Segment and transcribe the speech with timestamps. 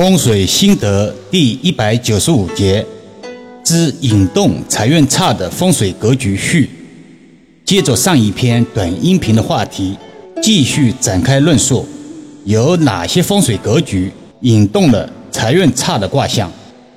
[0.00, 2.82] 风水心得第一百九十五节
[3.62, 6.70] 之引动财运差的风水格局序。
[7.66, 9.94] 接着上一篇短音频的话题，
[10.40, 11.86] 继续展开论述，
[12.46, 14.10] 有哪些风水格局
[14.40, 16.50] 引动了财运差的卦象？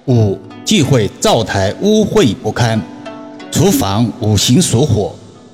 [0.06, 2.82] 五忌讳灶台污秽不堪，
[3.52, 5.14] 厨房五行属火，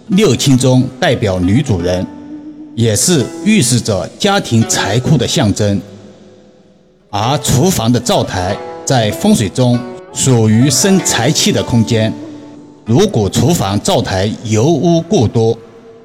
[0.09, 2.05] 六亲中代表女主人，
[2.75, 5.81] 也是预示着家庭财库的象征。
[7.11, 8.55] 而厨房的灶台
[8.85, 9.79] 在风水中
[10.13, 12.13] 属于生财气的空间，
[12.85, 15.57] 如果厨房灶台油污过多，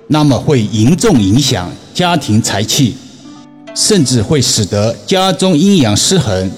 [0.06, 2.96] 那么会严重影响家庭财气，
[3.74, 6.50] 甚至会使得家中阴阳失衡，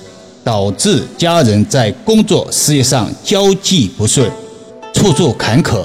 [0.45, 4.31] 导致家人在工作事业上交际不顺，
[4.95, 5.85] 处处坎坷，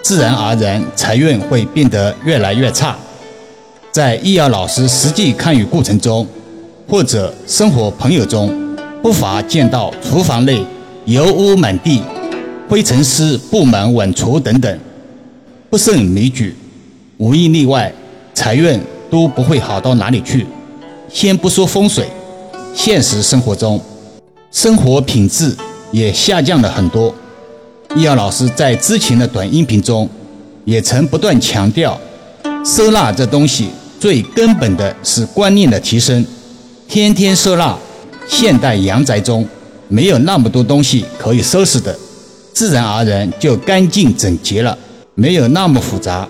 [0.00, 2.96] 自然而然财运会变得越来越差。
[3.90, 6.24] 在易遥老师实际看舆过程中。
[6.88, 10.64] 或者生活朋友中，不乏见到厨房内
[11.04, 12.00] 油污满地、
[12.68, 14.78] 灰尘丝布满碗橱等等，
[15.68, 16.54] 不胜枚举，
[17.18, 17.92] 无一例外，
[18.34, 20.46] 财运都不会好到哪里去。
[21.08, 22.06] 先不说风水，
[22.72, 23.80] 现实生活中，
[24.52, 25.56] 生活品质
[25.90, 27.12] 也下降了很多。
[27.96, 30.08] 易遥老师在之前的短音频中，
[30.64, 31.98] 也曾不断强调，
[32.64, 36.24] 收纳这东西最根本的是观念的提升。
[36.88, 37.76] 天天收纳，
[38.28, 39.46] 现代阳宅中
[39.88, 41.94] 没有那么多东西可以收拾的，
[42.52, 44.76] 自然而然就干净整洁了，
[45.14, 46.26] 没有那么复杂。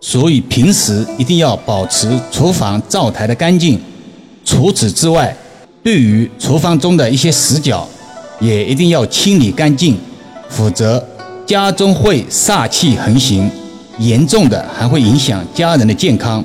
[0.00, 3.78] 所以平时一定要保持厨房灶台的干净。
[4.44, 5.36] 除此之外，
[5.82, 7.86] 对于厨房中的一些死角，
[8.38, 9.98] 也一定要清理干净，
[10.48, 11.04] 否则
[11.44, 13.50] 家中会煞气横行，
[13.98, 16.42] 严重的还会影响家人的健康，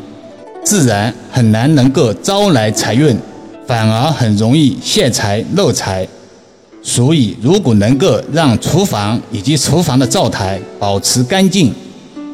[0.63, 3.15] 自然很难能够招来财运。
[3.67, 6.07] 反而很容易泄财漏财，
[6.83, 11.73] 所以如果能够让厨房以及厨房的灶台保持干净，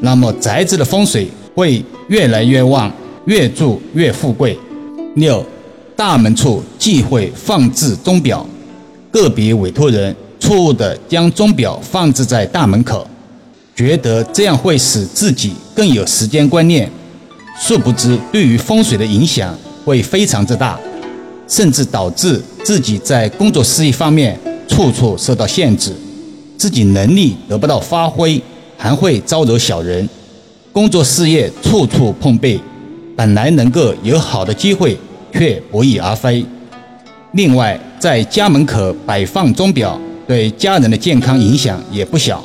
[0.01, 2.91] 那么宅子的风水会越来越旺，
[3.25, 4.57] 越住越富贵。
[5.15, 5.45] 六，
[5.95, 8.45] 大门处忌讳放置钟表，
[9.09, 13.07] 个别委托人错误的将钟表放置在大门口，
[13.73, 16.89] 觉得这样会使自己更有时间观念，
[17.61, 20.77] 殊不知对于风水的影响会非常之大。
[21.51, 24.39] 甚至导致自己在工作事业方面
[24.69, 25.91] 处处受到限制，
[26.57, 28.41] 自己能力得不到发挥，
[28.77, 30.07] 还会招惹小人，
[30.71, 32.57] 工作事业处处碰壁，
[33.17, 34.97] 本来能够有好的机会，
[35.33, 36.45] 却不翼而飞。
[37.33, 42.41] 另外，在家门口摆放钟表，对家人的健康影响也不小，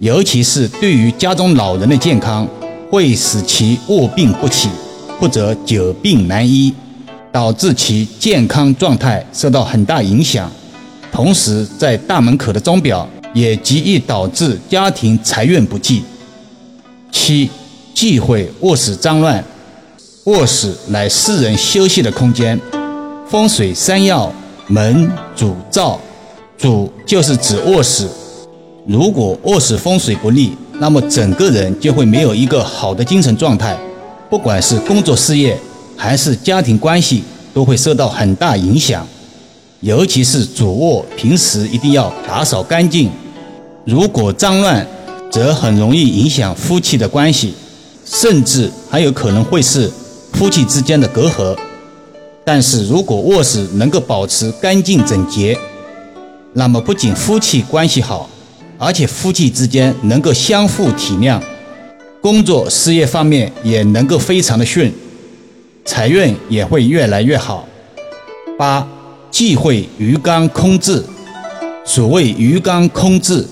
[0.00, 2.44] 尤其是对于家中老人的健康，
[2.90, 4.68] 会使其卧病不起，
[5.20, 6.74] 或者久病难医。
[7.32, 10.52] 导致其健康状态受到很大影响，
[11.10, 16.02] 同时在大门口的钟表也极易导致家庭财运不济。
[17.10, 17.50] 七，
[17.94, 19.42] 忌讳卧室脏乱。
[20.24, 22.60] 卧室乃私人休息的空间，
[23.26, 24.30] 风水三要：
[24.68, 25.98] 门、主、灶。
[26.58, 28.06] 主就是指卧室，
[28.86, 33.76] 如果卧室风水不利，那么整个人就会没有一个好的精神状态，
[34.30, 35.58] 不管是工作事业。
[36.02, 37.22] 还是家庭关系
[37.54, 39.06] 都会受到很大影响，
[39.82, 43.08] 尤其是主卧平时一定要打扫干净。
[43.84, 44.84] 如果脏乱，
[45.30, 47.54] 则很容易影响夫妻的关系，
[48.04, 49.88] 甚至还有可能会是
[50.32, 51.56] 夫妻之间的隔阂。
[52.44, 55.56] 但是如果卧室能够保持干净整洁，
[56.54, 58.28] 那么不仅夫妻关系好，
[58.76, 61.40] 而且夫妻之间能够相互体谅，
[62.20, 64.92] 工作事业方面也能够非常的顺。
[65.84, 67.66] 财运也会越来越好。
[68.56, 68.86] 八，
[69.30, 71.04] 忌讳鱼缸空置。
[71.84, 73.44] 所谓鱼缸空置，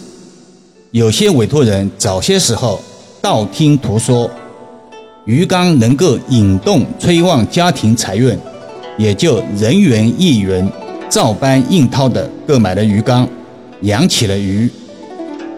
[0.93, 2.81] 有些委托人早些时候
[3.21, 4.31] 道听途说，
[5.25, 8.39] 鱼缸能够引动催旺家庭财运，
[8.97, 10.69] 也就人云亦云，
[11.09, 13.29] 照搬硬套的购买了鱼缸，
[13.83, 14.71] 养起了鱼。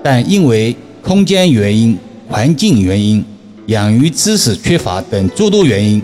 [0.03, 1.97] 但因为空间原因、
[2.29, 3.23] 环境原因、
[3.67, 6.03] 养鱼知识缺乏等诸多原因。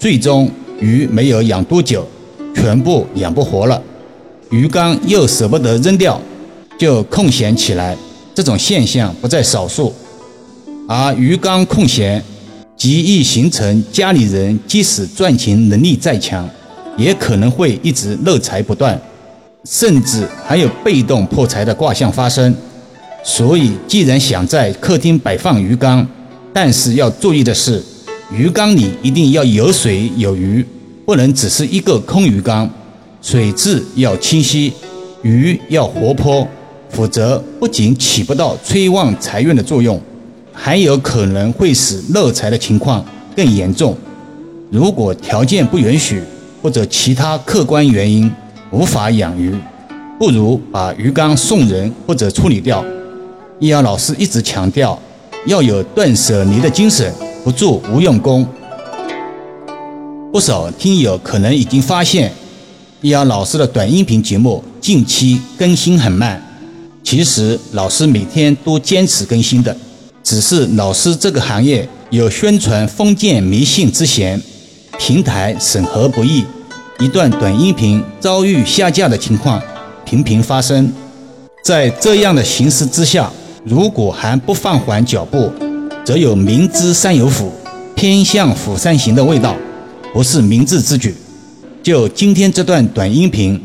[0.00, 0.50] 最终
[0.80, 2.08] 鱼没有养多久，
[2.54, 3.80] 全部养不活了，
[4.50, 6.18] 鱼缸又舍不得扔掉，
[6.78, 7.94] 就空闲起来。
[8.34, 9.92] 这种现象不在少数，
[10.88, 12.24] 而鱼缸空闲，
[12.78, 16.48] 极易形成家里人即使赚钱能力再强，
[16.96, 18.98] 也可能会一直漏财不断，
[19.64, 22.54] 甚至还有被动破财的卦象发生。
[23.22, 26.08] 所以，既然想在客厅摆放鱼缸，
[26.54, 27.84] 但是要注意的是。
[28.32, 30.64] 鱼缸里一定要有水有鱼，
[31.04, 32.68] 不能只是一个空鱼缸。
[33.20, 34.72] 水质要清晰，
[35.22, 36.46] 鱼要活泼，
[36.90, 40.00] 否则不仅起不到催旺财运的作用，
[40.52, 43.04] 还有可能会使漏财的情况
[43.36, 43.96] 更严重。
[44.70, 46.22] 如果条件不允许，
[46.62, 48.30] 或者其他客观原因
[48.70, 49.52] 无法养鱼，
[50.20, 52.84] 不如把鱼缸送人或者处理掉。
[53.58, 54.96] 易遥老师一直强调
[55.46, 57.12] 要有断舍离的精神，
[57.44, 58.46] 不做无用功。
[60.32, 62.32] 不少听友可能已经发现，
[63.00, 66.40] 易遥老师的短音频节目近期更新很慢。
[67.02, 69.76] 其实老师每天都坚持更新的，
[70.22, 74.40] 只是老师这个行业有宣传封建迷信之嫌。
[74.98, 76.44] 平台审核不易，
[76.98, 79.60] 一段短音频遭遇下架的情况
[80.04, 80.92] 频频发生。
[81.64, 83.30] 在这样的形势之下，
[83.64, 85.50] 如果还不放缓脚步，
[86.04, 87.52] 则有明知山有虎，
[87.94, 89.54] 偏向虎山行的味道，
[90.12, 91.14] 不是明智之举。
[91.82, 93.60] 就今天这段短音频，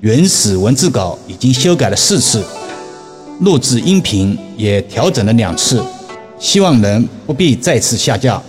[0.00, 2.44] 原始文字稿已经修改了四次，
[3.40, 5.82] 录制音频也调整了两次，
[6.38, 8.42] 希望能不必再次下架。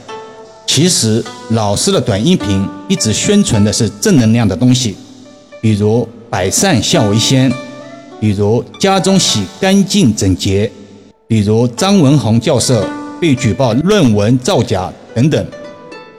[0.65, 4.95] 其实老师的短音频一直宣传的是正能量的东西，
[5.61, 7.51] 比如百善孝为先，
[8.19, 10.69] 比如家中洗干净整洁，
[11.27, 12.83] 比如张文宏教授
[13.19, 15.45] 被举报论文造假等等。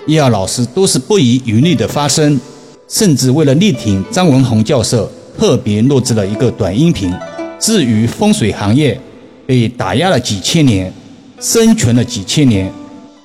[0.07, 2.41] 叶老师都是不遗余力的发声，
[2.89, 7.13] 甚至为了力挺张文宏教授，特别录制了一个短音频。
[7.59, 8.99] 至于风水行业，
[9.47, 10.93] 被打压了几千年，
[11.41, 12.71] 生存了几千年。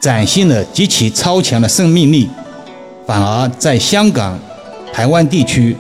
[0.01, 2.27] 展现了极其超强的生命力，
[3.07, 4.37] 反而在香港、
[4.91, 5.73] 台湾地区、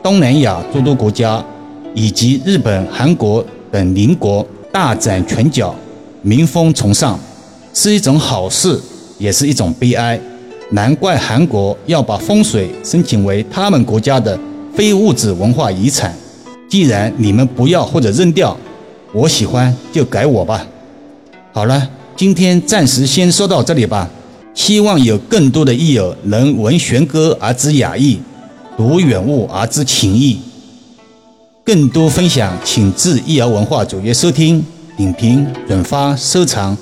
[0.00, 1.44] 东南亚诸多国家
[1.92, 5.74] 以及日本、韩国等邻国大展拳脚，
[6.22, 7.18] 民风崇尚，
[7.74, 8.80] 是一种好事，
[9.18, 10.18] 也是一种悲哀。
[10.70, 14.38] 难怪韩国要把风水申请为他们国家的
[14.74, 16.14] 非物质文化遗产。
[16.68, 18.56] 既然你们不要或者扔掉，
[19.12, 20.66] 我喜欢就改我吧。
[21.52, 21.90] 好了。
[22.16, 24.08] 今天暂时先说到这里吧，
[24.54, 28.20] 希望有更多的益友能闻弦歌而知雅意，
[28.76, 30.38] 读远物而知情意。
[31.64, 34.64] 更多分享，请至易瑶文化主页收听、
[34.96, 36.78] 点评、转发、收藏。